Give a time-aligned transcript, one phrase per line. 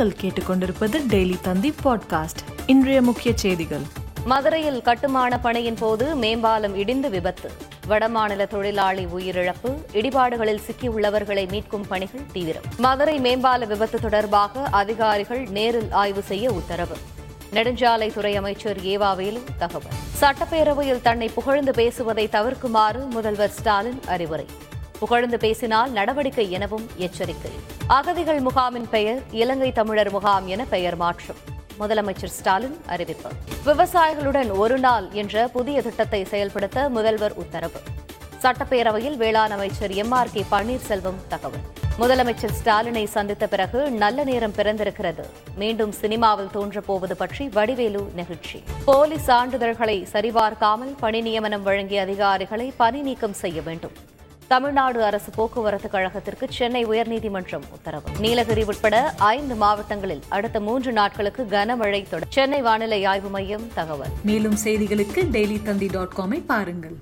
[0.00, 2.42] நீங்கள் கேட்டுக்கொண்டிருப்பது டெய்லி தந்தி பாட்காஸ்ட்.
[2.66, 3.80] இன்றைய முக்கிய செய்திகள்.
[4.24, 7.50] மதுரையில் கட்டுமான பணியின் போது மேம்பாலம் இடிந்து விபத்து.
[7.88, 12.62] வடமாநில தொழிலாளி உயிரிழப்பு இடிபாடுகளில் சிக்கியுள்ளவர்களை மீட்கும் பணிகள் தீவிரம்.
[12.78, 16.96] மதுரை மேம்பால விபத்து தொடர்பாக அதிகாரிகள் நேரில் ஆய்வு செய்ய உத்தரவு.
[17.52, 19.96] நெடுஞ்சாலைத்துறை அமைச்சர் ஏவாவேலு தகவல்.
[20.20, 24.46] சட்டப்பேரவையில் தன்னை புகழ்ந்து பேசுவதை தவிர்க்குமாறு முதல்வர் ஸ்டாலின் அறிவுரை.
[25.00, 27.52] புகழ்ந்து பேசினால் நடவடிக்கை எனவும் எச்சரிக்கை.
[27.86, 31.40] அகதிகள் முகாமின் பெயர் இலங்கை தமிழர் முகாம் என பெயர் மாற்றம்.
[31.80, 33.30] முதலமைச்சர் ஸ்டாலின் அறிவிப்பு.
[33.66, 37.80] விவசாயிகளுடன் ஒரு நாள் என்ற புதிய திட்டத்தை செயல்படுத்த முதல்வர் உத்தரவு.
[38.42, 41.64] சட்டப்பேரவையில் வேளாண் அமைச்சர் எம் ஆர் கே பன்னீர்செல்வம் தகவல்.
[41.98, 45.24] முதலமைச்சர் ஸ்டாலினை சந்தித்த பிறகு நல்ல நேரம் பிறந்திருக்கிறது.
[45.56, 48.60] மீண்டும் சினிமாவில் தோன்றப்போவது பற்றி வடிவேலு நெகிழ்ச்சி.
[48.84, 53.96] போலி சான்றிதழ்களை சரிபார்க்காமல் பணி நியமனம் வழங்கிய அதிகாரிகளை பணி நீக்கம் செய்ய வேண்டும்.
[54.52, 58.08] தமிழ்நாடு அரசு போக்குவரத்து கழகத்திற்கு சென்னை உயர்நீதிமன்றம் உத்தரவு.
[58.20, 62.28] நீலகிரி உட்பட ஐந்து மாவட்டங்களில் அடுத்த மூன்று நாட்களுக்கு கனமழை தொடர்.
[62.28, 64.08] சென்னை வானிலை ஆய்வு மையம் தகவல்.
[64.22, 66.96] மேலும் செய்திகளுக்கு டெய்லி தந்தி டாட் காமை பாருங்கள்.